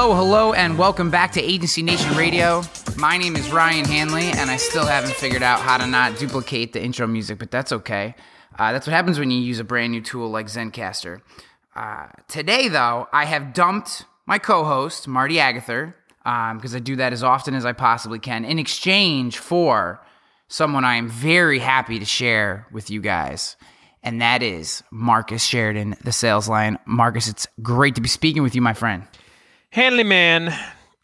[0.00, 2.62] Hello, hello, and welcome back to Agency Nation Radio.
[2.96, 6.72] My name is Ryan Hanley, and I still haven't figured out how to not duplicate
[6.72, 8.14] the intro music, but that's okay.
[8.56, 11.20] Uh, that's what happens when you use a brand new tool like Zencastr.
[11.74, 16.94] Uh, today, though, I have dumped my co host, Marty Agather, because um, I do
[16.94, 20.00] that as often as I possibly can, in exchange for
[20.46, 23.56] someone I am very happy to share with you guys.
[24.04, 26.78] And that is Marcus Sheridan, the sales lion.
[26.86, 29.02] Marcus, it's great to be speaking with you, my friend.
[29.72, 30.54] Hanley man,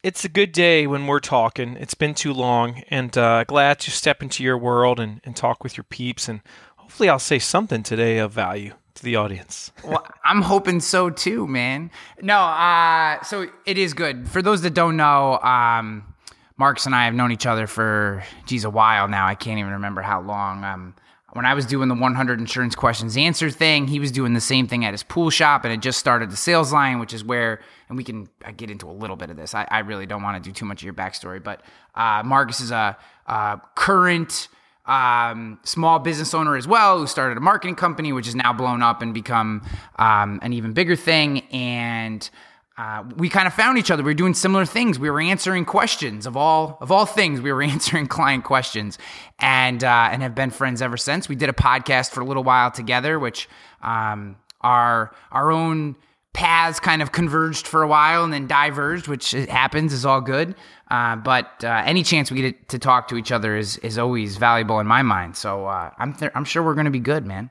[0.02, 1.76] it's a good day when we're talking.
[1.76, 5.62] It's been too long, and uh, glad to step into your world and, and talk
[5.62, 6.30] with your peeps.
[6.30, 6.40] And
[6.76, 9.70] hopefully, I'll say something today of value to the audience.
[9.84, 11.90] well, I'm hoping so too, man.
[12.22, 14.30] No, uh, so it is good.
[14.30, 16.14] For those that don't know, um,
[16.56, 19.26] Marcus and I have known each other for, geez, a while now.
[19.26, 20.64] I can't even remember how long.
[20.64, 20.94] Um,
[21.34, 24.68] when I was doing the 100 insurance questions answer thing, he was doing the same
[24.68, 27.60] thing at his pool shop and had just started the sales lion, which is where,
[27.94, 29.54] and we can get into a little bit of this.
[29.54, 31.62] I, I really don't want to do too much of your backstory, but
[31.94, 34.48] uh, Marcus is a, a current
[34.84, 38.82] um, small business owner as well who started a marketing company, which is now blown
[38.82, 39.62] up and become
[39.96, 41.40] um, an even bigger thing.
[41.52, 42.28] And
[42.76, 44.02] uh, we kind of found each other.
[44.02, 44.98] We were doing similar things.
[44.98, 47.40] We were answering questions of all of all things.
[47.40, 48.98] We were answering client questions,
[49.38, 51.28] and uh, and have been friends ever since.
[51.28, 53.48] We did a podcast for a little while together, which
[53.80, 55.94] um, our our own
[56.34, 60.54] paths kind of converged for a while and then diverged, which happens is all good.
[60.90, 64.36] Uh, but uh, any chance we get to talk to each other is is always
[64.36, 65.36] valuable in my mind.
[65.36, 67.50] So uh, I'm th- I'm sure we're going to be good, man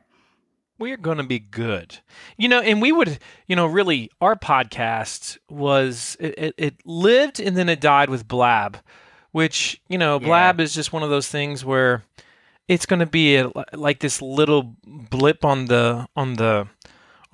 [0.79, 1.99] we're going to be good.
[2.37, 7.55] You know, and we would, you know, really, our podcast was, it, it, lived and
[7.55, 8.79] then it died with Blab,
[9.31, 10.27] which, you know, yeah.
[10.27, 12.03] Blab is just one of those things where
[12.67, 16.67] it's going to be a, like this little blip on the, on the,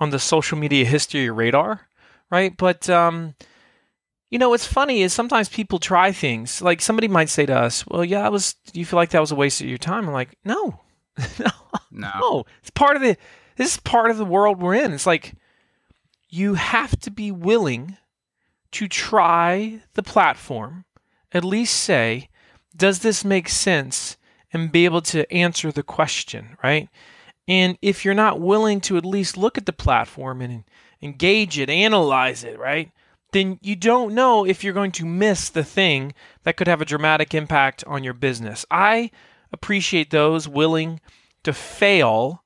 [0.00, 1.88] on the social media history radar,
[2.30, 2.56] right?
[2.56, 3.34] But, um,
[4.30, 6.62] you know, what's funny is sometimes people try things.
[6.62, 8.54] Like somebody might say to us, "Well, yeah, I was.
[8.72, 10.80] Do you feel like that was a waste of your time?" I'm like, "No,
[11.38, 11.50] no,
[11.90, 12.10] no.
[12.20, 12.44] no.
[12.60, 13.16] It's part of the
[13.56, 14.92] this is part of the world we're in.
[14.92, 15.34] It's like
[16.30, 17.96] you have to be willing
[18.72, 20.84] to try the platform,
[21.32, 22.28] at least say,
[22.76, 24.16] does this make sense?
[24.52, 26.88] And be able to answer the question, right?
[27.50, 30.62] And if you're not willing to at least look at the platform and
[31.02, 32.92] engage it, analyze it, right?
[33.32, 36.84] Then you don't know if you're going to miss the thing that could have a
[36.84, 38.64] dramatic impact on your business.
[38.70, 39.10] I
[39.52, 41.00] appreciate those willing
[41.42, 42.44] to fail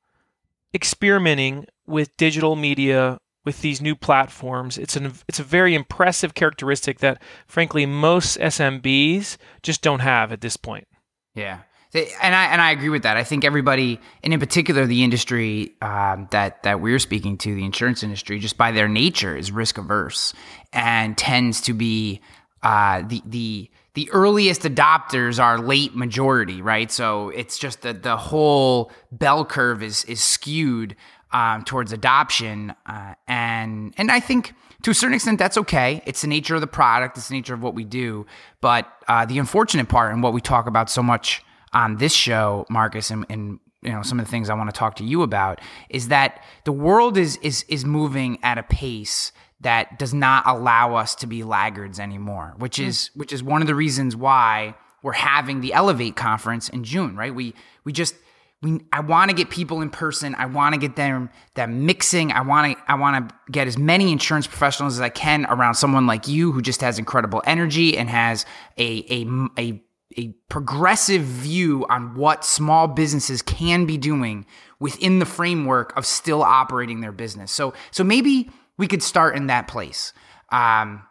[0.72, 4.78] experimenting with digital media with these new platforms.
[4.78, 10.40] It's an it's a very impressive characteristic that frankly most SMBs just don't have at
[10.40, 10.88] this point.
[11.34, 11.58] Yeah.
[11.94, 13.16] And I and I agree with that.
[13.16, 17.64] I think everybody, and in particular the industry um, that that we're speaking to, the
[17.64, 20.34] insurance industry, just by their nature, is risk averse
[20.72, 22.20] and tends to be
[22.64, 26.90] uh, the the the earliest adopters are late majority, right?
[26.90, 30.96] So it's just that the whole bell curve is is skewed
[31.32, 36.02] um, towards adoption, uh, and and I think to a certain extent that's okay.
[36.06, 38.26] It's the nature of the product, it's the nature of what we do.
[38.60, 41.43] But uh, the unfortunate part, and what we talk about so much
[41.74, 44.78] on this show, Marcus, and, and you know some of the things I want to
[44.78, 49.32] talk to you about, is that the world is is is moving at a pace
[49.60, 52.86] that does not allow us to be laggards anymore, which mm.
[52.86, 57.16] is which is one of the reasons why we're having the Elevate conference in June,
[57.16, 57.34] right?
[57.34, 57.54] We
[57.84, 58.14] we just
[58.62, 60.34] we I want to get people in person.
[60.36, 62.32] I want to get them them mixing.
[62.32, 65.74] I want to I want to get as many insurance professionals as I can around
[65.74, 68.46] someone like you who just has incredible energy and has
[68.78, 69.82] a a a
[70.18, 74.46] a progressive view on what small businesses can be doing
[74.80, 77.52] within the framework of still operating their business.
[77.52, 80.12] So so maybe we could start in that place.
[80.50, 81.02] Um,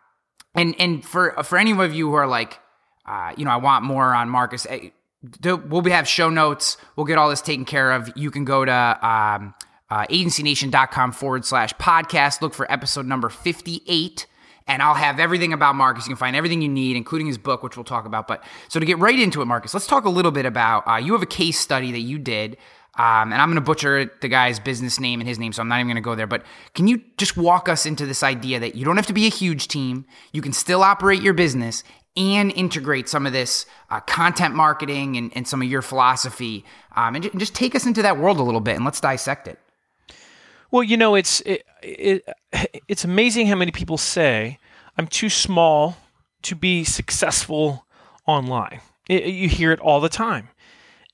[0.55, 2.59] and and for for any of you who are like,
[3.05, 4.67] uh, you know, I want more on Marcus.
[4.69, 4.89] Eh,
[5.43, 6.77] we'll have show notes.
[6.95, 8.11] We'll get all this taken care of.
[8.15, 9.53] You can go to um,
[9.89, 12.41] uh, agencynation.com forward slash podcast.
[12.41, 14.27] Look for episode number 58
[14.67, 16.05] and I'll have everything about Marcus.
[16.05, 18.27] You can find everything you need, including his book, which we'll talk about.
[18.27, 20.95] But so to get right into it, Marcus, let's talk a little bit about uh,
[20.95, 22.57] you have a case study that you did
[22.95, 25.67] um, and I'm going to butcher the guy's business name and his name, so I'm
[25.67, 26.27] not even going to go there.
[26.27, 26.43] But
[26.75, 29.31] can you just walk us into this idea that you don't have to be a
[29.31, 31.83] huge team, you can still operate your business
[32.15, 36.63] and integrate some of this uh, content marketing and, and, some of your philosophy,
[36.95, 39.57] um, and, just take us into that world a little bit and let's dissect it.
[40.73, 42.27] Well, you know, it's it, it,
[42.87, 44.57] it's amazing how many people say
[44.97, 45.97] I'm too small
[46.41, 47.85] to be successful
[48.25, 48.81] online.
[49.07, 50.49] It, you hear it all the time.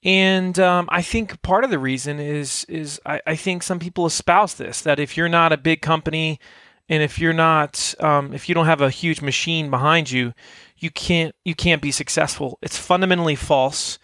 [0.01, 4.05] And um, I think part of the reason is is I, I, think some people
[4.05, 6.39] espouse this that if you're not a big company
[6.87, 10.33] and if you're not, um, if you don't have a huge machine behind you,
[10.77, 12.59] you can't you can't be successful.
[12.61, 13.99] It's fundamentally false,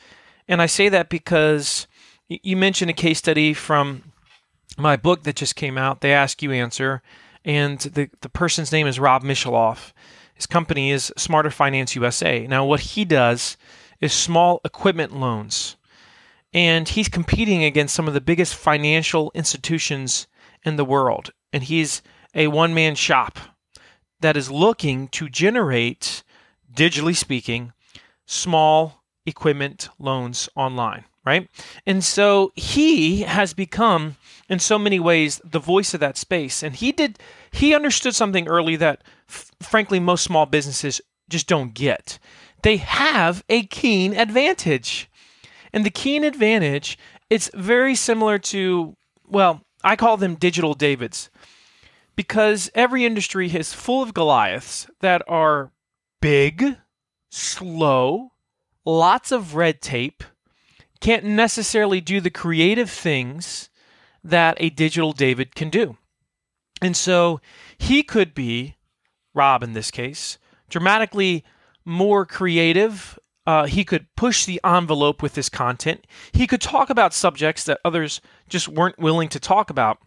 [0.50, 1.88] and I say that because
[2.28, 4.12] you mentioned a case study from
[4.78, 6.02] my book that just came out.
[6.02, 7.02] They ask you answer,
[7.44, 9.92] and the the person's name is Rob Misheloff.
[10.34, 12.46] His company is Smarter Finance USA.
[12.46, 13.56] Now, what he does
[14.02, 15.78] is small equipment loans,
[16.54, 20.28] and he's competing against some of the biggest financial institutions
[20.64, 22.02] in the world, and he's
[22.34, 23.40] a one man shop
[24.20, 26.24] that is looking to generate,
[26.74, 27.74] digitally speaking,
[28.26, 31.50] small equipment loans online, right?
[31.86, 34.18] And so he has become,
[34.50, 36.62] in so many ways, the voice of that space.
[36.62, 37.20] And he did,
[37.52, 42.20] he understood something early that, f- frankly, most small businesses just don't get.
[42.62, 45.10] They have a keen advantage.
[45.74, 46.98] And the keen advantage,
[47.30, 48.96] it's very similar to,
[49.28, 51.30] well, I call them digital Davids
[52.16, 55.72] because every industry is full of Goliaths that are
[56.22, 56.78] big,
[57.30, 58.32] slow,
[58.86, 60.24] lots of red tape,
[61.00, 63.70] can't necessarily do the creative things
[64.24, 65.98] that a digital David can do.
[66.82, 67.40] And so
[67.78, 68.76] he could be,
[69.34, 70.38] Rob in this case,
[70.70, 71.44] dramatically
[71.86, 73.20] more creative.
[73.46, 76.06] Uh, he could push the envelope with his content.
[76.34, 78.20] He could talk about subjects that others
[78.50, 80.00] just weren't willing to talk about.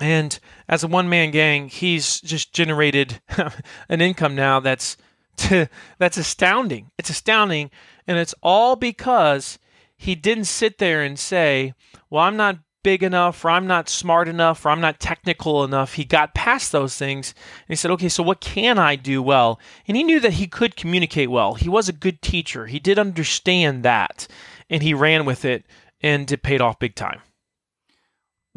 [0.00, 3.20] And as a one man gang, he's just generated
[3.88, 4.96] an income now that's
[5.98, 6.90] that's astounding.
[6.98, 7.70] It's astounding,
[8.06, 9.58] and it's all because
[9.98, 11.74] he didn't sit there and say,
[12.08, 15.94] "Well, I'm not big enough, or I'm not smart enough, or I'm not technical enough."
[15.94, 17.34] He got past those things
[17.66, 20.46] and he said, "Okay, so what can I do well?" And he knew that he
[20.46, 21.54] could communicate well.
[21.54, 22.66] He was a good teacher.
[22.66, 24.26] He did understand that,
[24.70, 25.66] and he ran with it,
[26.00, 27.20] and it paid off big time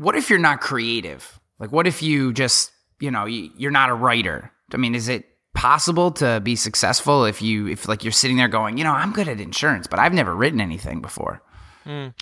[0.01, 1.39] what if you're not creative?
[1.59, 4.51] Like, what if you just, you know, you're not a writer?
[4.73, 8.47] I mean, is it possible to be successful if you, if like you're sitting there
[8.47, 11.41] going, you know, I'm good at insurance, but I've never written anything before?
[11.85, 12.13] Mm.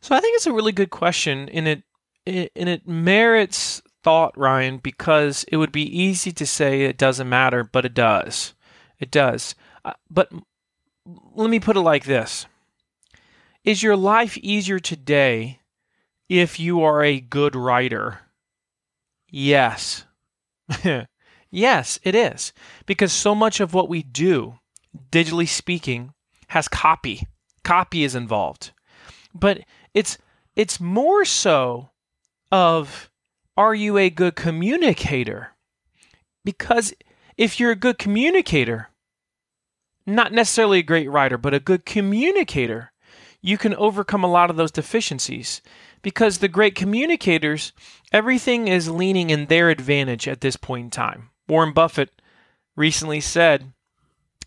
[0.00, 1.82] So I think it's a really good question, and it,
[2.24, 7.28] it and it merits thought, Ryan, because it would be easy to say it doesn't
[7.28, 8.54] matter, but it does.
[8.98, 9.54] It does.
[9.84, 10.30] Uh, but
[11.34, 12.46] let me put it like this:
[13.64, 15.60] Is your life easier today
[16.28, 18.20] if you are a good writer?
[19.30, 20.04] Yes.
[21.50, 22.52] yes, it is.
[22.86, 24.58] Because so much of what we do,
[25.10, 26.12] digitally speaking,
[26.48, 27.26] has copy.
[27.64, 28.72] Copy is involved.
[29.34, 29.60] But
[29.94, 30.18] it's
[30.56, 31.90] it's more so
[32.50, 33.10] of
[33.56, 35.50] are you a good communicator?
[36.44, 36.94] Because
[37.36, 38.88] if you're a good communicator,
[40.06, 42.92] not necessarily a great writer, but a good communicator,
[43.40, 45.60] you can overcome a lot of those deficiencies
[46.02, 47.72] because the great communicators,
[48.12, 51.30] everything is leaning in their advantage at this point in time.
[51.48, 52.10] Warren Buffett
[52.76, 53.72] recently said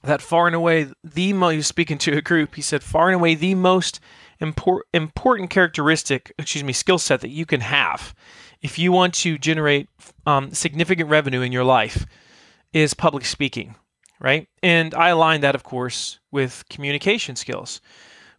[0.03, 3.07] that far and away the most, he was speaking to a group, he said, far
[3.07, 3.99] and away the most
[4.41, 8.13] impor- important characteristic, excuse me, skill set that you can have
[8.61, 9.89] if you want to generate
[10.25, 12.05] um, significant revenue in your life
[12.73, 13.75] is public speaking,
[14.19, 14.47] right?
[14.61, 17.81] And I align that, of course, with communication skills.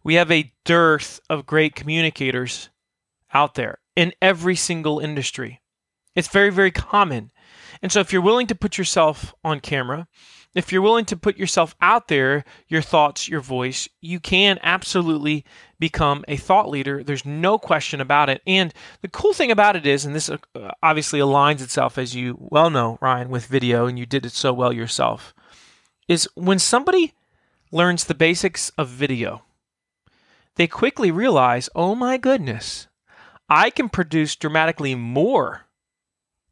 [0.03, 2.69] We have a dearth of great communicators
[3.33, 5.61] out there in every single industry.
[6.15, 7.31] It's very, very common.
[7.81, 10.07] And so, if you're willing to put yourself on camera,
[10.55, 15.45] if you're willing to put yourself out there, your thoughts, your voice, you can absolutely
[15.79, 17.03] become a thought leader.
[17.03, 18.41] There's no question about it.
[18.45, 20.37] And the cool thing about it is, and this uh,
[20.83, 24.53] obviously aligns itself, as you well know, Ryan, with video, and you did it so
[24.53, 25.33] well yourself,
[26.07, 27.13] is when somebody
[27.71, 29.43] learns the basics of video,
[30.55, 32.87] they quickly realize, oh my goodness,
[33.49, 35.65] I can produce dramatically more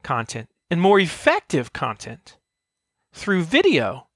[0.01, 2.37] content and more effective content
[3.13, 4.07] through video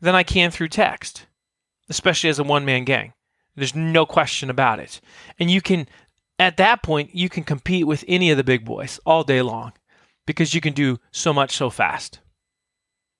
[0.00, 1.26] than I can through text,
[1.90, 3.12] especially as a one man gang.
[3.56, 5.00] There's no question about it.
[5.38, 5.88] And you can,
[6.38, 9.72] at that point, you can compete with any of the big boys all day long
[10.26, 12.20] because you can do so much so fast.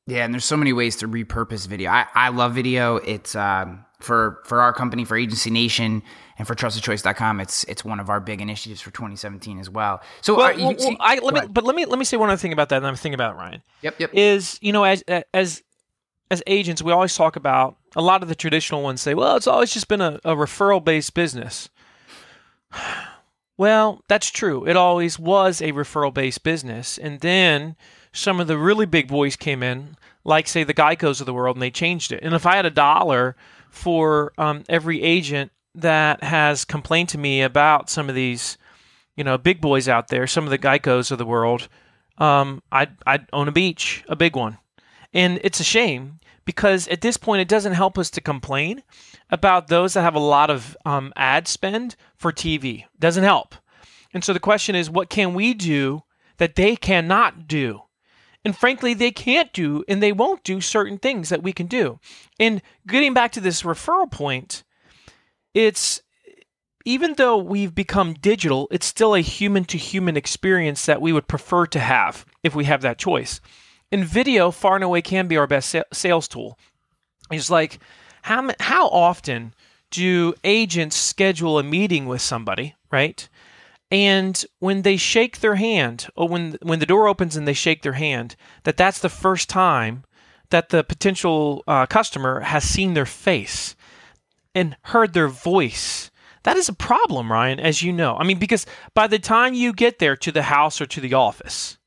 [0.07, 1.91] Yeah, and there's so many ways to repurpose video.
[1.91, 2.97] I, I love video.
[2.97, 6.03] It's um, for for our company, for Agency Nation,
[6.39, 7.41] and for TrustedChoice.com.
[7.41, 10.01] It's it's one of our big initiatives for 2017 as well.
[10.21, 12.31] So, well, uh, well, see, I, let me, but let me let me say one
[12.31, 12.79] other thing about that.
[12.79, 13.63] And I'm thinking about Ryan.
[13.83, 14.11] Yep, yep.
[14.13, 15.63] Is you know as as
[16.31, 19.47] as agents, we always talk about a lot of the traditional ones say, well, it's
[19.47, 21.69] always just been a, a referral based business.
[23.57, 24.67] Well, that's true.
[24.67, 26.99] It always was a referral based business.
[26.99, 27.77] And then
[28.13, 31.55] some of the really big boys came in, like, say, the Geicos of the world,
[31.55, 32.19] and they changed it.
[32.25, 33.37] And if I had a dollar
[33.75, 38.57] for um, every agent that has complained to me about some of these,
[39.17, 41.69] you know, big boys out there, some of the Geicos of the world,
[42.19, 44.59] um, I'd, I'd own a beach, a big one.
[45.13, 48.83] And it's a shame because at this point, it doesn't help us to complain
[49.31, 52.85] about those that have a lot of um, ad spend for TV.
[53.01, 53.57] Doesn't help.
[54.13, 56.05] And so the question is, what can we do
[56.37, 57.83] that they cannot do?
[58.45, 61.99] And frankly, they can't do and they won't do certain things that we can do.
[62.39, 64.65] And getting back to this referral point,
[65.55, 66.03] it's
[66.85, 71.27] even though we've become digital, it's still a human to human experience that we would
[71.27, 73.41] prefer to have if we have that choice.
[73.91, 76.59] And video far and away can be our best sales tool.
[77.31, 77.79] It's like
[78.23, 79.55] how how often
[79.91, 83.29] do agents schedule a meeting with somebody, right?
[83.95, 87.83] And when they shake their hand, or when when the door opens and they shake
[87.83, 88.35] their hand,
[88.65, 90.03] that that's the first time
[90.51, 93.77] that the potential uh, customer has seen their face
[94.53, 96.11] and heard their voice.
[96.43, 98.17] That is a problem, Ryan, as you know.
[98.17, 101.15] I mean, because by the time you get there to the house or to the
[101.15, 101.79] office,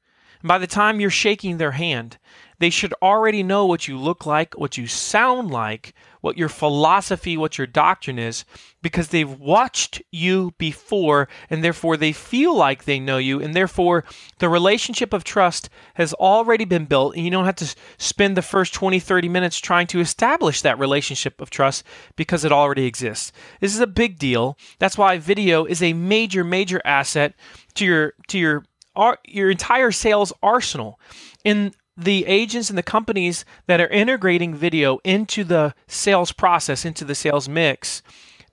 [0.42, 2.20] by the time you're shaking their hand,
[2.60, 7.38] they should already know what you look like, what you sound like, what your philosophy,
[7.38, 8.46] what your doctrine is,
[8.82, 13.42] because they've watched you before and therefore they feel like they know you.
[13.42, 14.04] And therefore,
[14.40, 17.16] the relationship of trust has already been built.
[17.16, 20.80] And you don't have to spend the first 20, 30 minutes trying to establish that
[20.80, 21.84] relationship of trust
[22.16, 23.32] because it already exists.
[23.60, 24.58] This is a big deal.
[24.80, 27.34] That's why video is a major, major asset
[27.76, 28.64] to your, to your,
[28.96, 31.00] uh, your entire sales arsenal.
[31.44, 37.04] In the agents and the companies that are integrating video into the sales process, into
[37.04, 38.04] the sales mix,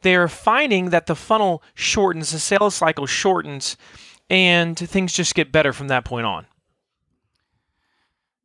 [0.03, 3.77] they're finding that the funnel shortens, the sales cycle shortens,
[4.31, 6.47] and things just get better from that point on.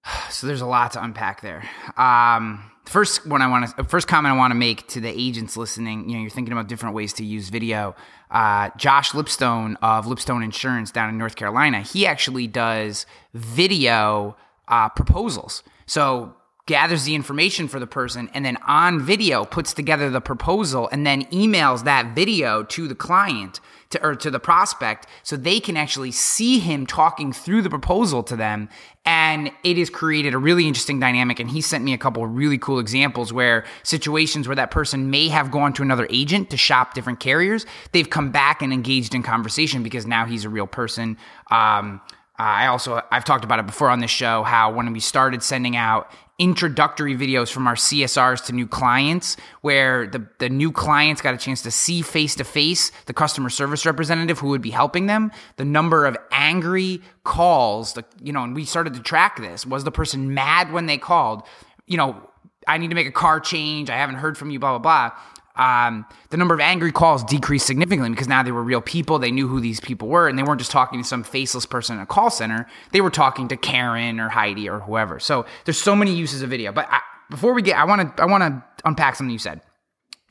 [0.31, 1.69] So there's a lot to unpack there.
[1.97, 5.55] Um, first one I want to, first comment I want to make to the agents
[5.55, 6.09] listening.
[6.09, 7.95] You know, you're thinking about different ways to use video.
[8.31, 14.35] Uh, Josh Lipstone of Lipstone Insurance down in North Carolina, he actually does video
[14.69, 15.63] uh, proposals.
[15.85, 16.35] So
[16.69, 21.03] gathers the information for the person and then on video puts together the proposal and
[21.03, 23.59] then emails that video to the client
[23.89, 28.21] to, or to the prospect so they can actually see him talking through the proposal
[28.21, 28.69] to them.
[29.03, 31.39] And it has created a really interesting dynamic.
[31.39, 35.27] And he sent me a couple really cool examples where situations where that person may
[35.29, 39.23] have gone to another agent to shop different carriers they've come back and engaged in
[39.23, 41.17] conversation because now he's a real person.
[41.49, 41.99] Um,
[42.39, 45.75] I also I've talked about it before on this show how when we started sending
[45.75, 51.33] out introductory videos from our CSRs to new clients where the, the new clients got
[51.33, 55.07] a chance to see face to face the customer service representative who would be helping
[55.07, 59.65] them the number of angry calls the, you know and we started to track this.
[59.65, 61.43] Was the person mad when they called?
[61.87, 62.29] You know
[62.65, 65.19] I need to make a car change I haven't heard from you blah blah blah
[65.55, 69.19] um, the number of angry calls decreased significantly because now they were real people.
[69.19, 71.97] They knew who these people were, and they weren't just talking to some faceless person
[71.97, 72.67] in a call center.
[72.91, 75.19] They were talking to Karen or Heidi or whoever.
[75.19, 76.71] So there's so many uses of video.
[76.71, 79.61] But I, before we get, I want to I want to unpack something you said.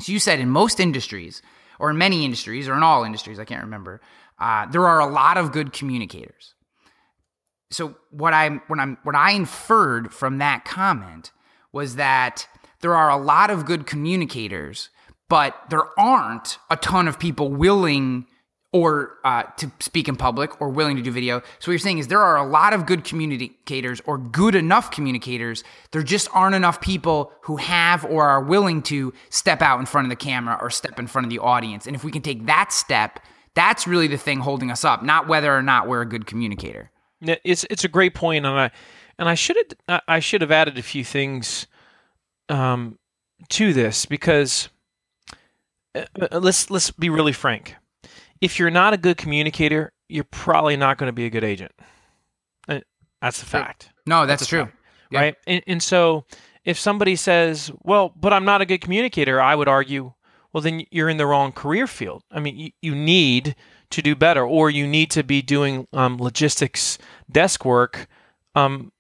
[0.01, 1.43] So you said in most industries,
[1.79, 4.01] or in many industries, or in all industries, I can't remember,
[4.39, 6.55] uh, there are a lot of good communicators.
[7.71, 11.33] So what I when I'm what I inferred from that comment
[11.73, 12.49] was that
[12.81, 14.89] there are a lot of good communicators
[15.29, 18.27] but there aren't a ton of people willing
[18.73, 21.41] or uh, to speak in public or willing to do video.
[21.59, 24.91] So what you're saying is there are a lot of good communicators or good enough
[24.91, 25.65] communicators.
[25.93, 30.05] There just aren't enough people who have or are willing to step out in front
[30.05, 31.87] of the camera or step in front of the audience.
[31.87, 33.21] And if we can take that step,
[33.55, 36.91] that's really the thing holding us up, not whether or not we're a good communicator.
[37.21, 38.71] It's it's a great point, and I
[39.19, 39.57] and I should
[39.89, 41.67] have I should have added a few things
[42.49, 42.99] um,
[43.49, 44.69] to this because
[46.33, 47.75] let's let's be really frank.
[48.41, 51.73] If you're not a good communicator, you're probably not going to be a good agent.
[52.69, 52.81] Uh,
[53.21, 53.91] that's the fact.
[54.07, 54.65] No, that's, that's true.
[54.65, 54.77] Fact,
[55.13, 55.35] right?
[55.47, 56.25] And, and so
[56.65, 60.13] if somebody says, "Well, but I'm not a good communicator," I would argue,
[60.53, 62.23] well, then you're in the wrong career field.
[62.31, 63.57] I mean, you, you need
[63.91, 66.99] to do better, or you need to be doing um, logistics
[67.31, 68.07] desk work.
[68.55, 68.93] Um,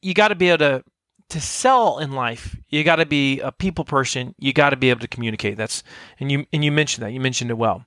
[0.00, 0.84] you got to be able to
[1.30, 4.34] to sell in life, you got to be a people person.
[4.38, 5.56] You got to be able to communicate.
[5.56, 5.82] That's
[6.18, 7.12] and you and you mentioned that.
[7.12, 7.84] You mentioned it well.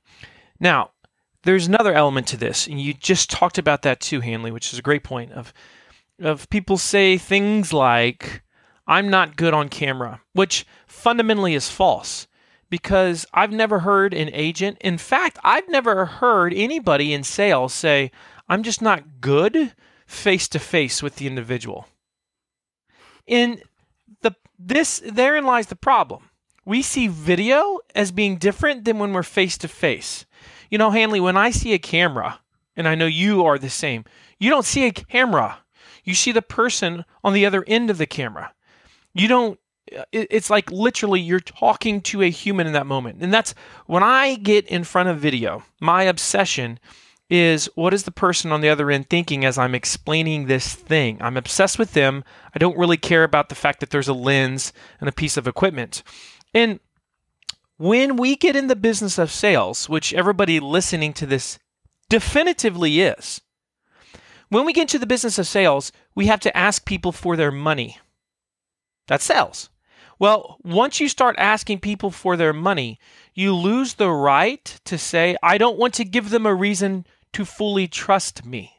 [0.60, 0.91] Now,
[1.43, 4.79] there's another element to this, and you just talked about that too, Hanley, which is
[4.79, 5.31] a great point.
[5.31, 5.53] Of
[6.19, 8.43] of people say things like,
[8.88, 12.27] "I'm not good on camera," which fundamentally is false.
[12.69, 18.12] Because I've never heard an agent, in fact, I've never heard anybody in sales say,
[18.48, 19.74] I'm just not good
[20.05, 21.88] face to face with the individual.
[23.27, 23.61] In
[24.21, 26.29] the this therein lies the problem.
[26.65, 30.25] We see video as being different than when we're face to face.
[30.69, 32.39] You know, Hanley, when I see a camera,
[32.75, 34.05] and I know you are the same.
[34.39, 35.59] You don't see a camera.
[36.03, 38.53] You see the person on the other end of the camera.
[39.13, 39.59] You don't
[40.11, 43.21] it's like literally you're talking to a human in that moment.
[43.21, 43.53] And that's
[43.87, 46.79] when I get in front of video, my obsession
[47.31, 51.17] is what is the person on the other end thinking as I'm explaining this thing?
[51.21, 52.25] I'm obsessed with them.
[52.53, 55.47] I don't really care about the fact that there's a lens and a piece of
[55.47, 56.03] equipment.
[56.53, 56.81] And
[57.77, 61.57] when we get in the business of sales, which everybody listening to this
[62.09, 63.39] definitively is,
[64.50, 67.51] when we get into the business of sales, we have to ask people for their
[67.51, 67.97] money.
[69.07, 69.69] That's sales.
[70.19, 73.00] Well, once you start asking people for their money,
[73.33, 77.45] you lose the right to say, I don't want to give them a reason to
[77.45, 78.73] fully trust me.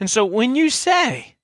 [0.00, 1.36] And so when you say,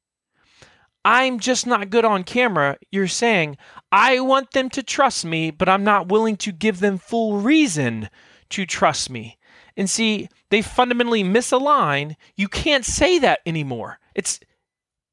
[1.05, 3.57] I'm just not good on camera, you're saying,
[3.91, 8.09] I want them to trust me, but I'm not willing to give them full reason
[8.51, 9.39] to trust me.
[9.77, 12.15] And see, they fundamentally misalign.
[12.37, 13.99] You can't say that anymore.
[14.15, 14.39] It's,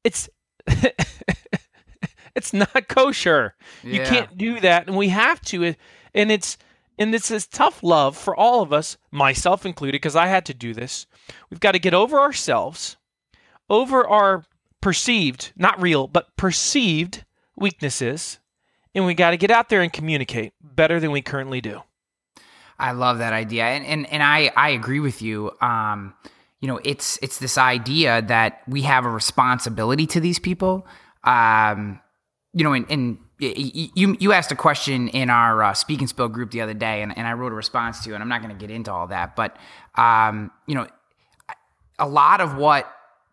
[0.04, 0.28] it's,
[2.36, 3.54] it's not kosher.
[3.82, 3.92] Yeah.
[3.92, 5.74] You can't do that, and we have to.
[6.14, 6.58] And it's
[7.00, 10.74] and this tough love for all of us, myself included, because I had to do
[10.74, 11.06] this.
[11.48, 12.98] We've got to get over ourselves,
[13.70, 14.44] over our
[14.82, 17.24] perceived, not real, but perceived
[17.56, 18.38] weaknesses,
[18.94, 21.82] and we got to get out there and communicate better than we currently do.
[22.78, 25.52] I love that idea, and and, and I I agree with you.
[25.62, 26.14] Um,
[26.60, 30.86] you know, it's it's this idea that we have a responsibility to these people.
[31.24, 32.00] Um,
[32.52, 36.50] you know, and, you you asked a question in our uh, speak and spill group
[36.50, 38.60] the other day, and, and I wrote a response to, and I'm not going to
[38.60, 39.56] get into all that, but
[39.96, 40.86] um, you know,
[41.98, 42.90] a lot of what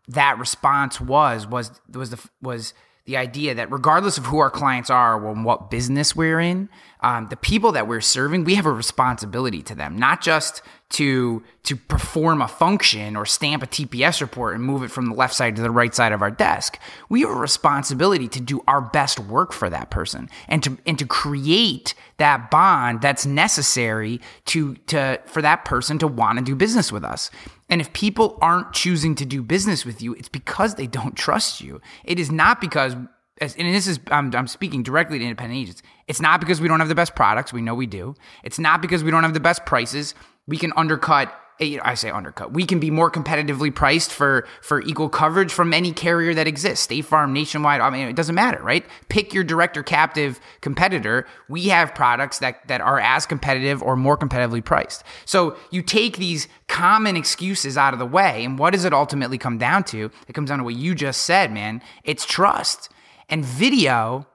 [0.07, 2.73] that response was was was the was
[3.05, 6.69] the idea that regardless of who our clients are or what business we're in,
[7.01, 11.43] um, the people that we're serving, we have a responsibility to them, not just to
[11.63, 15.33] to perform a function or stamp a TPS report and move it from the left
[15.33, 16.79] side to the right side of our desk.
[17.09, 20.97] We have a responsibility to do our best work for that person and to and
[20.97, 26.55] to create that bond that's necessary to to for that person to want to do
[26.55, 27.29] business with us.
[27.69, 31.61] And if people aren't choosing to do business with you, it's because they don't trust
[31.61, 31.81] you.
[32.05, 33.09] It is not because, and
[33.55, 35.83] this is, I'm, I'm speaking directly to independent agents.
[36.07, 37.51] It's not because we don't have the best products.
[37.51, 38.15] We know we do.
[38.43, 40.15] It's not because we don't have the best prices.
[40.47, 42.53] We can undercut eh, I say undercut.
[42.53, 46.83] We can be more competitively priced for for equal coverage from any carrier that exists.
[46.83, 47.81] State Farm, Nationwide.
[47.81, 48.85] I mean, it doesn't matter, right?
[49.09, 51.27] Pick your direct or captive competitor.
[51.49, 55.03] We have products that that are as competitive or more competitively priced.
[55.25, 59.37] So you take these common excuses out of the way, and what does it ultimately
[59.37, 60.11] come down to?
[60.27, 61.81] It comes down to what you just said, man.
[62.03, 62.89] It's trust
[63.29, 64.27] and video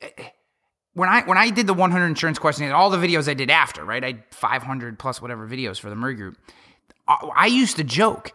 [0.00, 0.08] eh,
[0.96, 3.84] when I when I did the 100 insurance questionnaire, all the videos I did after,
[3.84, 4.02] right?
[4.02, 6.38] I 500 plus whatever videos for the Murray Group.
[7.06, 8.32] I used to joke.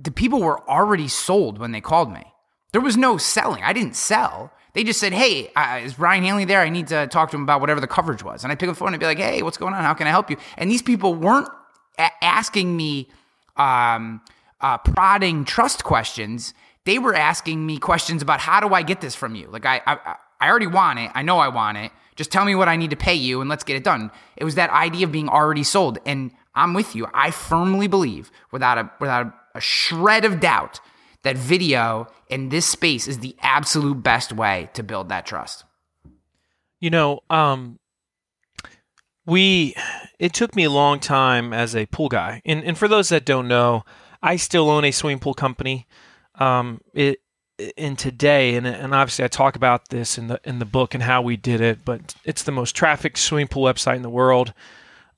[0.00, 2.24] The people were already sold when they called me.
[2.72, 3.62] There was no selling.
[3.62, 4.50] I didn't sell.
[4.72, 6.62] They just said, "Hey, uh, is Ryan Hanley there?
[6.62, 8.74] I need to talk to him about whatever the coverage was." And I pick up
[8.74, 9.84] the phone and be like, "Hey, what's going on?
[9.84, 11.48] How can I help you?" And these people weren't
[11.98, 13.10] a- asking me
[13.58, 14.22] um,
[14.62, 16.54] uh, prodding trust questions.
[16.86, 19.48] They were asking me questions about how do I get this from you?
[19.48, 21.12] Like I, I I already want it.
[21.14, 21.92] I know I want it.
[22.16, 24.10] Just tell me what I need to pay you and let's get it done.
[24.36, 25.98] It was that idea of being already sold.
[26.04, 27.06] And I'm with you.
[27.14, 30.80] I firmly believe, without a without a, shred of doubt,
[31.22, 35.64] that video in this space is the absolute best way to build that trust.
[36.80, 37.78] You know, um,
[39.24, 39.76] we
[40.18, 43.24] it took me a long time as a pool guy, and and for those that
[43.24, 43.84] don't know,
[44.20, 45.86] I still own a swimming pool company.
[46.34, 47.21] Um, it
[47.58, 51.02] in today, and, and obviously I talk about this in the in the book and
[51.02, 54.52] how we did it, but it's the most trafficked swimming pool website in the world.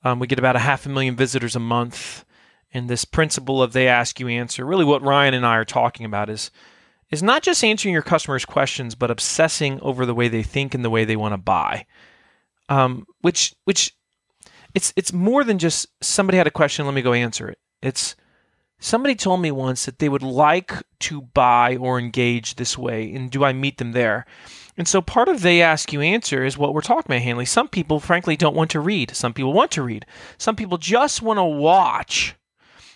[0.03, 2.25] Um, we get about a half a million visitors a month,
[2.73, 6.05] and this principle of they ask you answer, really what Ryan and I are talking
[6.05, 6.51] about is
[7.11, 10.83] is not just answering your customers' questions, but obsessing over the way they think and
[10.83, 11.85] the way they want to buy.
[12.67, 13.95] Um, which which
[14.73, 17.59] it's it's more than just somebody had a question, let me go answer it.
[17.81, 18.15] It's
[18.79, 23.31] Somebody told me once that they would like to buy or engage this way, and
[23.31, 24.25] do I meet them there?
[24.77, 27.45] And so part of they ask you answer is what we're talking about, Hanley.
[27.45, 29.15] Some people, frankly, don't want to read.
[29.15, 30.05] Some people want to read.
[30.37, 32.35] Some people just want to watch.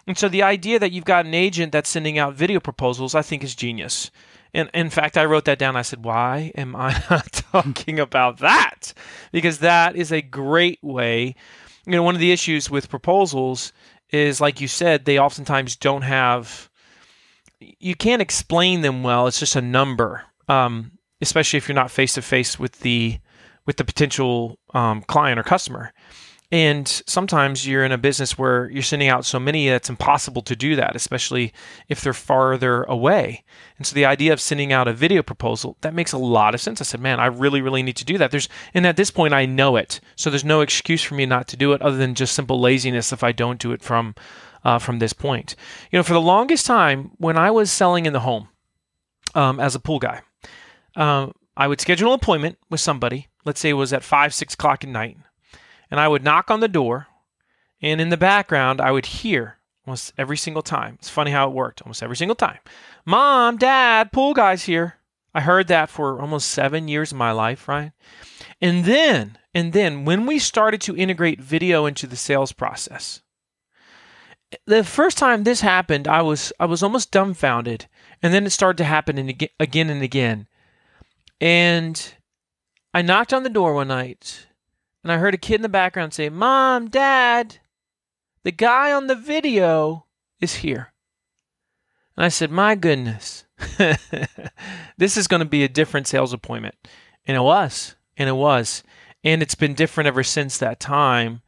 [0.05, 3.21] And so the idea that you've got an agent that's sending out video proposals, I
[3.21, 4.11] think is genius.
[4.53, 5.75] And in fact, I wrote that down.
[5.75, 8.93] I said, why am I not talking about that?
[9.31, 11.35] Because that is a great way.
[11.85, 13.71] You know, one of the issues with proposals
[14.11, 16.69] is like you said, they oftentimes don't have.
[17.59, 19.27] You can't explain them well.
[19.27, 20.91] It's just a number, um,
[21.21, 23.19] especially if you're not face to face with the
[23.65, 25.93] with the potential um, client or customer.
[26.51, 30.55] And sometimes you're in a business where you're sending out so many that's impossible to
[30.55, 31.53] do that, especially
[31.87, 33.43] if they're farther away.
[33.77, 36.61] And so the idea of sending out a video proposal, that makes a lot of
[36.61, 36.81] sense.
[36.81, 38.31] I said, man, I really, really need to do that.
[38.31, 39.99] There's and at this point I know it.
[40.15, 43.13] So there's no excuse for me not to do it other than just simple laziness
[43.13, 44.15] if I don't do it from
[44.63, 45.55] uh, from this point.
[45.91, 48.49] You know, for the longest time when I was selling in the home
[49.35, 50.21] um, as a pool guy,
[50.95, 53.27] um, I would schedule an appointment with somebody.
[53.45, 55.17] Let's say it was at five, six o'clock at night
[55.89, 57.07] and I would knock on the door,
[57.81, 60.95] and in the background, I would hear almost every single time.
[60.99, 62.59] It's funny how it worked almost every single time.
[63.05, 64.95] Mom, Dad, pool guys here.
[65.33, 67.91] I heard that for almost seven years of my life, right?
[68.61, 73.21] And then, and then when we started to integrate video into the sales process,
[74.65, 77.87] the first time this happened, I was I was almost dumbfounded,
[78.21, 80.47] and then it started to happen and again and again.
[81.39, 82.13] And
[82.93, 84.47] I knocked on the door one night,
[85.03, 87.57] and I heard a kid in the background say, Mom, Dad,
[88.43, 90.05] the guy on the video
[90.39, 90.93] is here.
[92.17, 93.45] And I said, My goodness,
[94.97, 96.75] this is going to be a different sales appointment.
[97.25, 97.95] And it was.
[98.17, 98.83] And it was.
[99.23, 101.41] And it's been different ever since that time.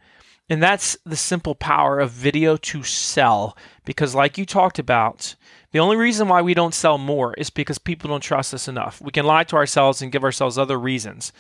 [0.50, 3.58] And that's the simple power of video to sell.
[3.86, 5.36] Because, like you talked about,
[5.72, 9.02] the only reason why we don't sell more is because people don't trust us enough.
[9.02, 11.32] We can lie to ourselves and give ourselves other reasons.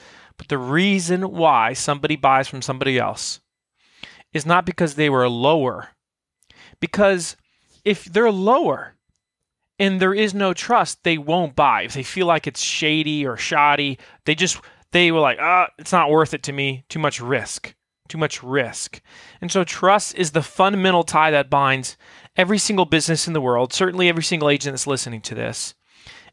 [0.41, 3.41] But the reason why somebody buys from somebody else
[4.33, 5.89] is not because they were lower.
[6.79, 7.37] Because
[7.85, 8.95] if they're lower
[9.77, 11.83] and there is no trust, they won't buy.
[11.83, 14.59] If they feel like it's shady or shoddy, they just
[14.91, 16.85] they were like, ah, it's not worth it to me.
[16.89, 17.75] Too much risk.
[18.09, 18.99] Too much risk.
[19.41, 21.97] And so trust is the fundamental tie that binds
[22.35, 25.75] every single business in the world, certainly every single agent that's listening to this.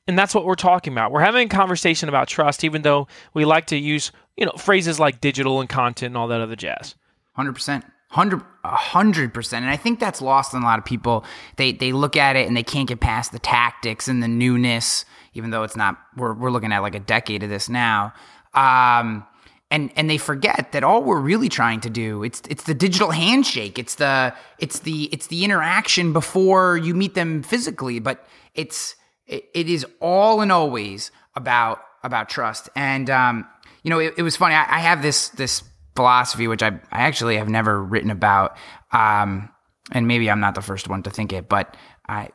[0.08, 1.12] And that's what we're talking about.
[1.12, 4.98] We're having a conversation about trust, even though we like to use, you know, phrases
[4.98, 6.94] like digital and content and all that other jazz.
[7.38, 7.84] 100%.
[8.12, 12.16] 100 100% and i think that's lost on a lot of people they they look
[12.16, 15.76] at it and they can't get past the tactics and the newness even though it's
[15.76, 18.10] not we're, we're looking at like a decade of this now
[18.54, 19.26] um,
[19.70, 23.10] and and they forget that all we're really trying to do it's it's the digital
[23.10, 28.96] handshake it's the it's the it's the interaction before you meet them physically but it's
[29.28, 32.68] it, it is all and always about about trust.
[32.74, 33.46] And um,
[33.82, 34.54] you know, it, it was funny.
[34.54, 35.62] I, I, have this this
[35.94, 38.56] philosophy, which I, I actually have never written about,
[38.92, 39.48] um,
[39.92, 41.76] and maybe I'm not the first one to think it, but
[42.08, 42.30] I,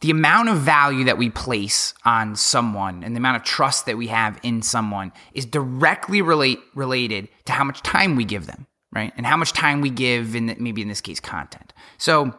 [0.00, 3.96] the amount of value that we place on someone and the amount of trust that
[3.96, 8.66] we have in someone is directly relate related to how much time we give them,
[8.92, 9.12] right?
[9.16, 11.72] And how much time we give in the, maybe in this case content.
[11.98, 12.34] So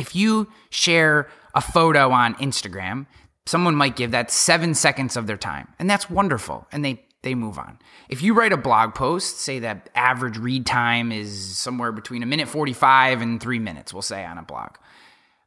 [0.00, 3.06] if you share a photo on Instagram
[3.46, 6.66] someone might give that seven seconds of their time, and that's wonderful.
[6.72, 7.78] And they they move on.
[8.08, 12.26] If you write a blog post, say that average read time is somewhere between a
[12.26, 14.70] minute 45 and three minutes, we'll say on a blog.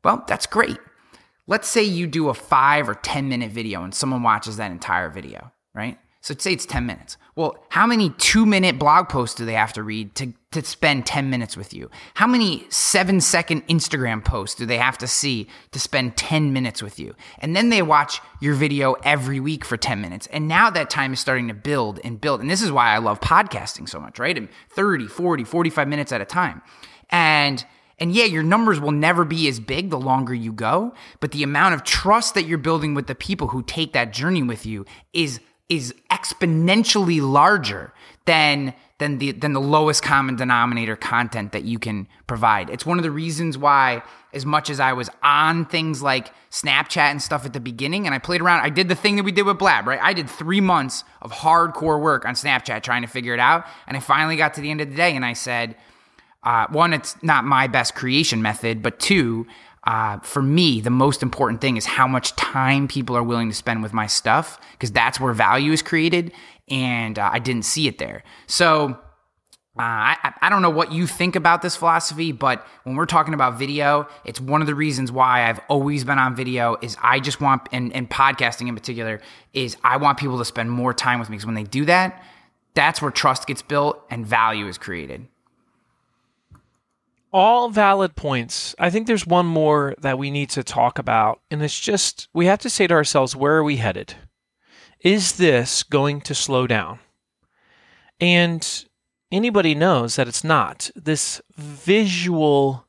[0.04, 0.78] Well, that's great.
[1.48, 5.10] Let's say you do a five or 10 minute video and someone watches that entire
[5.10, 6.00] video, right?
[6.22, 7.18] So say it's 10 minutes.
[7.36, 11.06] Well, how many two minute blog posts do they have to read to, to spend
[11.06, 11.90] 10 minutes with you?
[12.14, 16.82] How many seven second Instagram posts do they have to see to spend 10 minutes
[16.82, 17.14] with you?
[17.40, 20.28] And then they watch your video every week for 10 minutes.
[20.28, 22.40] And now that time is starting to build and build.
[22.40, 24.38] And this is why I love podcasting so much, right?
[24.38, 26.62] And 30, 40, 45 minutes at a time.
[27.10, 27.66] And
[27.98, 31.44] and yeah, your numbers will never be as big the longer you go, but the
[31.44, 34.86] amount of trust that you're building with the people who take that journey with you
[35.14, 37.94] is is exponentially larger
[38.26, 42.70] than than the than the lowest common denominator content that you can provide.
[42.70, 46.98] It's one of the reasons why as much as I was on things like Snapchat
[47.12, 49.32] and stuff at the beginning and I played around, I did the thing that we
[49.32, 50.00] did with Blab, right?
[50.02, 53.96] I did 3 months of hardcore work on Snapchat trying to figure it out, and
[53.96, 55.76] I finally got to the end of the day and I said
[56.46, 59.48] uh, one, it's not my best creation method, but two,
[59.86, 63.56] uh, for me, the most important thing is how much time people are willing to
[63.56, 66.32] spend with my stuff because that's where value is created.
[66.70, 68.24] And uh, I didn't see it there.
[68.48, 69.00] So
[69.78, 73.36] uh, I, I don't know what you think about this philosophy, but when we're talking
[73.36, 77.20] about video, it's one of the reasons why I've always been on video is I
[77.20, 79.22] just want, and, and podcasting in particular,
[79.54, 82.24] is I want people to spend more time with me because when they do that,
[82.74, 85.28] that's where trust gets built and value is created
[87.36, 88.74] all valid points.
[88.80, 92.46] I think there's one more that we need to talk about, and it's just we
[92.46, 94.16] have to say to ourselves, where are we headed?
[95.02, 97.00] Is this going to slow down?
[98.22, 98.86] And
[99.34, 100.90] anybody knows that it's not.
[100.96, 102.86] This visual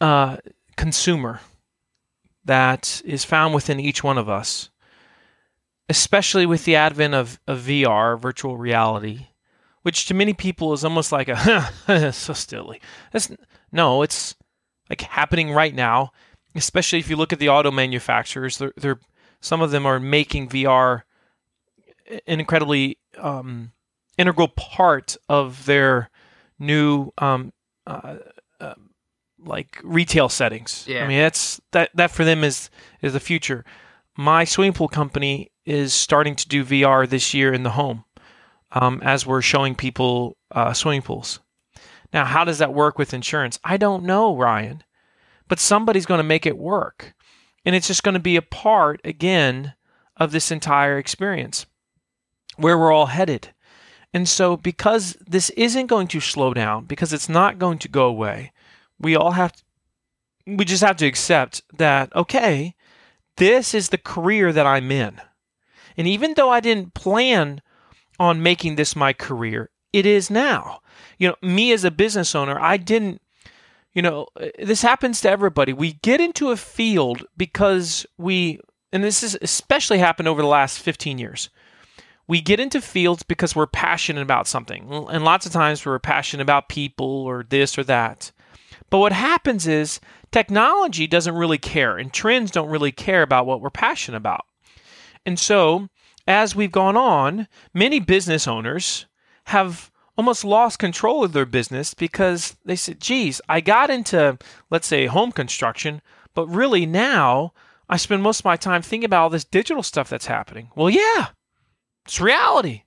[0.00, 0.36] uh,
[0.76, 1.40] consumer
[2.44, 4.70] that is found within each one of us,
[5.88, 9.26] especially with the advent of, of VR, virtual reality,
[9.84, 12.80] which to many people is almost like a so silly.
[13.12, 13.30] That's
[13.70, 14.34] no, it's
[14.90, 16.10] like happening right now.
[16.56, 19.00] Especially if you look at the auto manufacturers, they're, they're
[19.40, 21.02] some of them are making VR
[22.26, 23.72] an incredibly um,
[24.16, 26.10] integral part of their
[26.58, 27.52] new um,
[27.86, 28.16] uh,
[28.60, 28.74] uh,
[29.38, 30.86] like retail settings.
[30.88, 31.04] Yeah.
[31.04, 32.70] I mean, that's that that for them is
[33.02, 33.64] is the future.
[34.16, 38.04] My swimming pool company is starting to do VR this year in the home,
[38.74, 41.40] um, as we're showing people uh, swimming pools.
[42.12, 43.58] Now, how does that work with insurance?
[43.64, 44.84] I don't know, Ryan,
[45.48, 47.14] but somebody's going to make it work,
[47.64, 49.74] and it's just going to be a part again
[50.16, 51.66] of this entire experience,
[52.56, 53.52] where we're all headed.
[54.12, 58.06] And so, because this isn't going to slow down, because it's not going to go
[58.06, 58.52] away,
[58.98, 59.62] we all have to,
[60.46, 62.76] we just have to accept that, okay,
[63.38, 65.20] this is the career that I'm in.
[65.96, 67.60] And even though I didn't plan
[68.18, 70.80] on making this my career, it is now.
[71.18, 73.20] You know, me as a business owner, I didn't,
[73.92, 75.72] you know, uh, this happens to everybody.
[75.72, 78.60] We get into a field because we,
[78.92, 81.50] and this has especially happened over the last 15 years
[82.26, 84.88] we get into fields because we're passionate about something.
[85.10, 88.32] And lots of times we're passionate about people or this or that.
[88.90, 90.00] But what happens is
[90.30, 94.46] technology doesn't really care and trends don't really care about what we're passionate about.
[95.26, 95.88] And so,
[96.26, 99.06] as we've gone on, many business owners
[99.46, 104.38] have almost lost control of their business because they said, geez, I got into,
[104.70, 106.00] let's say, home construction,
[106.34, 107.52] but really now
[107.88, 110.70] I spend most of my time thinking about all this digital stuff that's happening.
[110.74, 111.28] Well, yeah,
[112.04, 112.84] it's reality.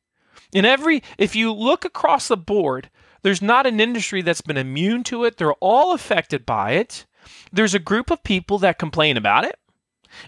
[0.54, 2.90] In every, if you look across the board,
[3.22, 5.38] there's not an industry that's been immune to it.
[5.38, 7.06] They're all affected by it.
[7.52, 9.60] There's a group of people that complain about it.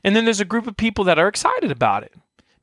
[0.04, 2.14] And then there's a group of people that are excited about it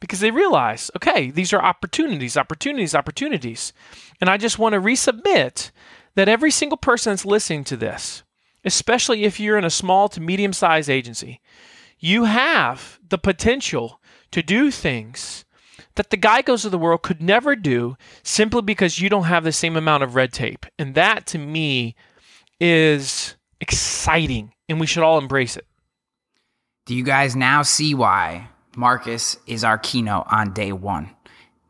[0.00, 3.72] because they realize, okay, these are opportunities, opportunities, opportunities.
[4.20, 5.70] And I just want to resubmit
[6.14, 8.22] that every single person that's listening to this,
[8.64, 11.40] especially if you're in a small to medium sized agency,
[11.98, 14.00] you have the potential
[14.32, 15.44] to do things
[15.94, 19.52] that the Geicos of the world could never do simply because you don't have the
[19.52, 20.66] same amount of red tape.
[20.78, 21.94] And that to me
[22.60, 25.66] is exciting and we should all embrace it.
[26.84, 31.10] Do you guys now see why Marcus is our keynote on day one?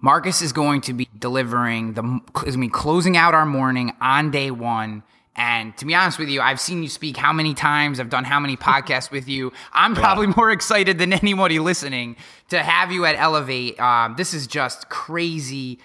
[0.01, 4.51] Marcus is going to be delivering the, I mean, closing out our morning on day
[4.51, 5.03] one
[5.37, 8.25] and to be honest with you, I've seen you speak how many times, I've done
[8.25, 9.53] how many podcasts with you.
[9.73, 10.35] I'm probably yeah.
[10.37, 12.17] more excited than anybody listening
[12.49, 13.79] to have you at Elevate.
[13.79, 15.79] Um, this is just crazy.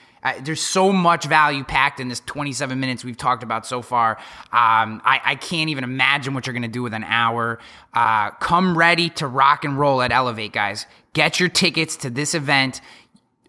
[0.43, 4.17] There's so much value packed in this 27 minutes we've talked about so far.
[4.51, 7.57] Um, I, I, can't even imagine what you're going to do with an hour.
[7.93, 10.85] Uh, come ready to rock and roll at Elevate, guys.
[11.13, 12.81] Get your tickets to this event.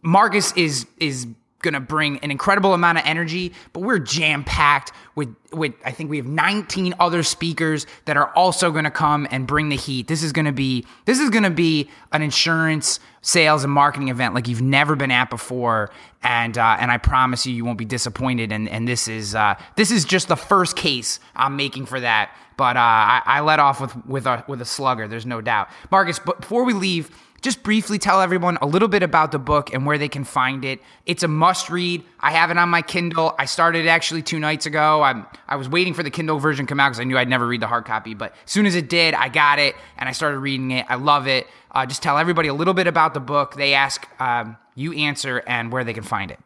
[0.02, 1.26] Marcus is is
[1.62, 5.90] going to bring an incredible amount of energy, but we're jam packed with with I
[5.90, 9.76] think we have 19 other speakers that are also going to come and bring the
[9.76, 10.08] heat.
[10.08, 14.08] This is going to be this is going to be an insurance sales and marketing
[14.08, 15.90] event like you've never been at before,
[16.22, 18.52] and uh, and I promise you you won't be disappointed.
[18.52, 22.34] And and this is uh, this is just the first case I'm making for that.
[22.56, 25.08] But uh, I, I let off with with a with a slugger.
[25.08, 26.18] There's no doubt, Marcus.
[26.18, 27.10] But before we leave
[27.42, 30.64] just briefly tell everyone a little bit about the book and where they can find
[30.64, 30.80] it.
[31.06, 32.04] It's a must read.
[32.20, 33.34] I have it on my Kindle.
[33.38, 35.02] I started actually two nights ago.
[35.02, 37.28] I'm, I was waiting for the Kindle version to come out because I knew I'd
[37.28, 38.14] never read the hard copy.
[38.14, 40.86] But as soon as it did, I got it and I started reading it.
[40.88, 41.48] I love it.
[41.72, 43.56] Uh, just tell everybody a little bit about the book.
[43.56, 46.38] They ask, um, you answer, and where they can find it.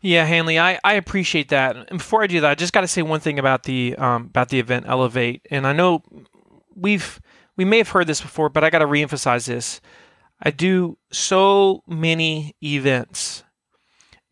[0.00, 1.76] Yeah, Hanley, I, I appreciate that.
[1.76, 4.26] And before I do that, I just got to say one thing about the um,
[4.26, 5.46] about the event Elevate.
[5.50, 6.02] And I know
[6.74, 7.20] we've
[7.56, 9.80] we may have heard this before, but I got to reemphasize this.
[10.42, 13.42] I do so many events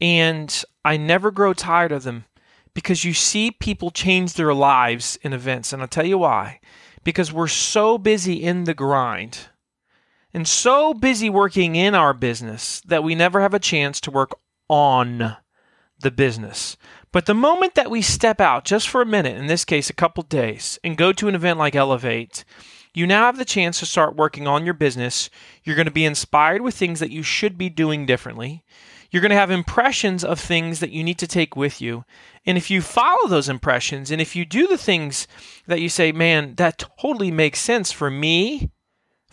[0.01, 2.27] and I never grow tired of them
[2.75, 5.73] because you see people change their lives in events.
[5.73, 6.61] And I'll tell you why.
[7.05, 9.49] Because we're so busy in the grind
[10.33, 14.33] and so busy working in our business that we never have a chance to work
[14.69, 15.37] on
[16.01, 16.77] the business.
[17.13, 19.95] But the moment that we step out just for a minute, in this case, a
[19.95, 22.45] couple days, and go to an event like Elevate,
[22.95, 25.29] you now have the chance to start working on your business.
[25.65, 28.63] You're going to be inspired with things that you should be doing differently.
[29.11, 32.05] You're going to have impressions of things that you need to take with you.
[32.47, 35.29] And if you follow those impressions and if you do the things
[35.67, 38.71] that you say, man, that totally makes sense for me,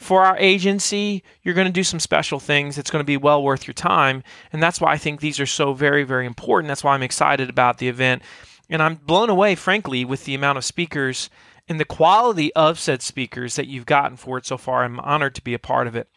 [0.01, 2.79] for our agency, you're going to do some special things.
[2.79, 4.23] It's going to be well worth your time.
[4.51, 6.67] And that's why I think these are so very, very important.
[6.67, 8.23] That's why I'm excited about the event.
[8.67, 11.29] And I'm blown away, frankly, with the amount of speakers
[11.67, 14.83] and the quality of said speakers that you've gotten for it so far.
[14.83, 16.09] I'm honored to be a part of it.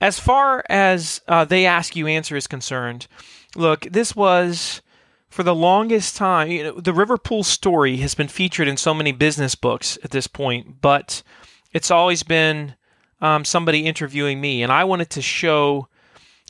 [0.00, 3.06] As far as uh, they ask you answer is concerned,
[3.54, 4.80] look, this was
[5.28, 8.92] for the longest time, you know, the River Pools story has been featured in so
[8.92, 11.22] many business books at this point, but
[11.72, 12.74] it's always been
[13.20, 15.88] um, somebody interviewing me, and I wanted to show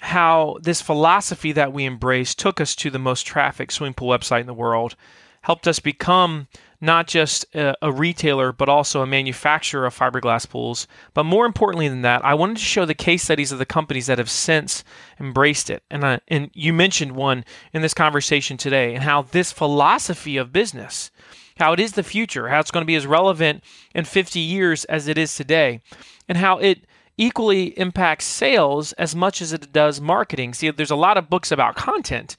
[0.00, 4.40] how this philosophy that we embrace took us to the most trafficked swimming pool website
[4.40, 4.96] in the world,
[5.42, 6.48] helped us become
[6.80, 10.86] not just a, a, retailer, but also a manufacturer of fiberglass pools.
[11.12, 14.06] But more importantly than that, I wanted to show the case studies of the companies
[14.06, 14.82] that have since
[15.18, 15.82] embraced it.
[15.90, 20.52] And, uh, and you mentioned one in this conversation today, and how this philosophy of
[20.52, 21.10] business,
[21.58, 23.62] how it is the future, how it's going to be as relevant
[23.94, 25.82] in 50 years as it is today,
[26.28, 26.86] and how it
[27.18, 30.54] equally impacts sales as much as it does marketing.
[30.54, 32.38] See, there's a lot of books about content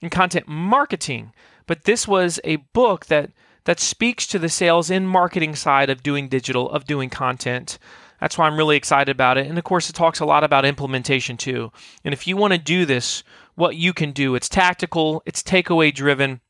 [0.00, 1.32] and content marketing,
[1.70, 3.30] but this was a book that
[3.62, 7.78] that speaks to the sales and marketing side of doing digital, of doing content.
[8.20, 9.46] That's why I'm really excited about it.
[9.46, 11.70] And of course, it talks a lot about implementation too.
[12.04, 13.22] And if you want to do this,
[13.54, 16.40] what you can do, it's tactical, it's takeaway driven.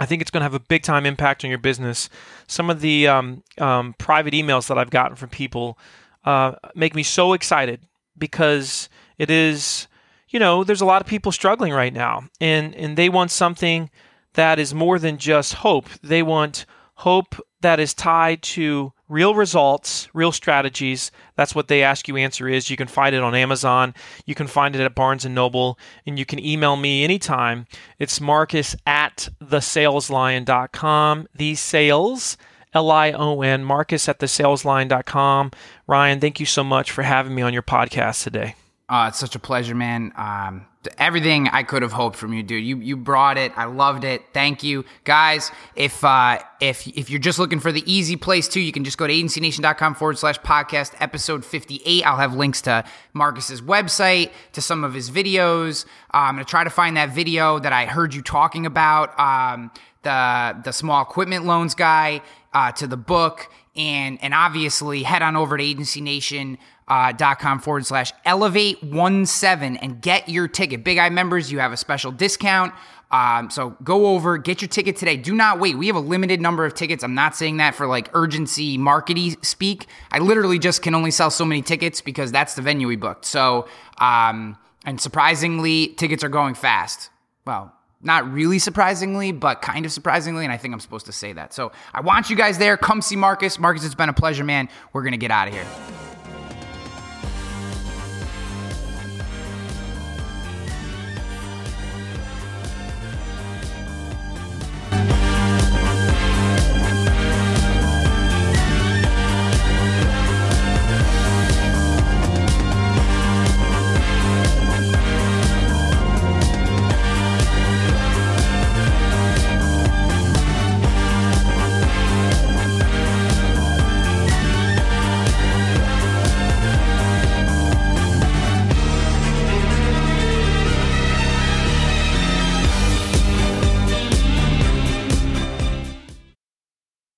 [0.00, 2.10] I think it's going to have a big time impact on your business.
[2.48, 5.78] Some of the um, um, private emails that I've gotten from people
[6.24, 7.86] uh, make me so excited
[8.18, 9.86] because it is,
[10.28, 13.90] you know, there's a lot of people struggling right now, and and they want something
[14.36, 15.88] that is more than just hope.
[16.02, 21.10] They want hope that is tied to real results, real strategies.
[21.36, 22.70] That's what they ask you answer is.
[22.70, 23.94] You can find it on Amazon.
[24.24, 25.78] You can find it at Barnes and Noble.
[26.06, 27.66] And you can email me anytime.
[27.98, 31.28] It's Marcus at thesaleslion.com.
[31.34, 32.36] The sales,
[32.74, 35.50] L I O N, Marcus at thesaleslion.com.
[35.86, 38.54] Ryan, thank you so much for having me on your podcast today.
[38.88, 40.12] Uh, it's such a pleasure, man.
[40.16, 42.64] Um, everything I could have hoped from you, dude.
[42.64, 43.50] You you brought it.
[43.56, 44.22] I loved it.
[44.32, 45.50] Thank you, guys.
[45.74, 48.96] If uh, if if you're just looking for the easy place too, you can just
[48.96, 52.04] go to agencynation.com forward slash podcast episode 58.
[52.04, 55.84] I'll have links to Marcus's website, to some of his videos.
[56.14, 59.18] Uh, I'm gonna try to find that video that I heard you talking about.
[59.18, 59.72] Um,
[60.02, 62.22] the the small equipment loans guy,
[62.52, 67.38] uh, to the book, and and obviously head on over to Agency Nation uh, dot
[67.38, 70.84] com forward slash elevate one seven and get your ticket.
[70.84, 72.72] Big I members, you have a special discount.
[73.08, 75.16] Um, so go over, get your ticket today.
[75.16, 75.78] Do not wait.
[75.78, 77.04] We have a limited number of tickets.
[77.04, 79.86] I'm not saying that for like urgency marketing speak.
[80.10, 83.24] I literally just can only sell so many tickets because that's the venue we booked.
[83.24, 83.68] So,
[83.98, 87.10] um, and surprisingly, tickets are going fast.
[87.46, 87.72] Well,
[88.02, 90.44] not really surprisingly, but kind of surprisingly.
[90.44, 91.54] And I think I'm supposed to say that.
[91.54, 92.76] So I want you guys there.
[92.76, 93.58] Come see Marcus.
[93.58, 94.68] Marcus, it's been a pleasure, man.
[94.92, 95.66] We're going to get out of here.